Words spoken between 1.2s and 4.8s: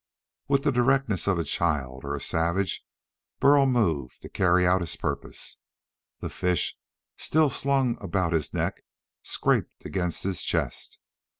of a child, or a savage, Burl moved to carry